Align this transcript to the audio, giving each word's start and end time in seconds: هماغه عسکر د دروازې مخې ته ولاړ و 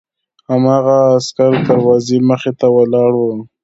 هماغه 0.51 0.95
عسکر 1.17 1.51
د 1.59 1.65
دروازې 1.69 2.17
مخې 2.29 2.51
ته 2.59 2.67
ولاړ 2.75 3.11
و 3.17 3.23